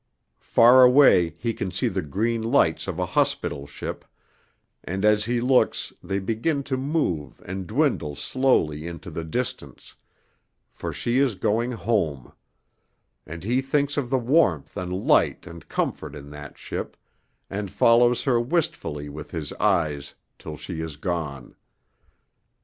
Far 0.55 0.81
away 0.81 1.29
he 1.29 1.53
can 1.53 1.69
see 1.69 1.87
the 1.87 2.01
green 2.01 2.41
lights 2.41 2.87
of 2.87 2.97
a 2.97 3.05
hospital 3.05 3.67
ship, 3.67 4.03
and 4.83 5.05
as 5.05 5.25
he 5.25 5.39
looks 5.39 5.93
they 6.01 6.17
begin 6.17 6.63
to 6.63 6.75
move 6.75 7.39
and 7.45 7.67
dwindle 7.67 8.15
slowly 8.15 8.87
into 8.87 9.11
the 9.11 9.23
distance, 9.23 9.93
for 10.71 10.91
she 10.91 11.19
is 11.19 11.35
going 11.35 11.73
home; 11.73 12.33
and 13.27 13.43
he 13.43 13.61
thinks 13.61 13.95
of 13.95 14.09
the 14.09 14.17
warmth 14.17 14.75
and 14.75 14.91
light 14.91 15.45
and 15.45 15.69
comfort 15.69 16.15
in 16.15 16.31
that 16.31 16.57
ship, 16.57 16.97
and 17.47 17.69
follows 17.69 18.23
her 18.23 18.41
wistfully 18.41 19.07
with 19.07 19.29
his 19.29 19.53
eyes 19.61 20.15
till 20.39 20.57
she 20.57 20.81
is 20.81 20.95
gone. 20.95 21.55